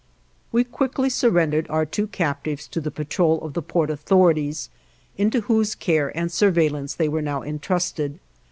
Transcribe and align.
We 0.51 0.63
quickly 0.63 1.11
surrendered 1.11 1.67
our 1.69 1.85
two 1.85 2.07
captive's 2.07 2.67
to 2.69 2.81
the 2.81 2.89
patrol 2.89 3.39
of 3.41 3.53
the 3.53 3.61
port 3.61 3.91
authorities, 3.91 4.71
into 5.15 5.41
whose 5.41 5.75
care 5.75 6.09
and 6.17 6.31
surveillance 6.31 6.95
they 6.95 7.07
were 7.07 7.21
now 7.21 7.43
entrusted. 7.43 8.19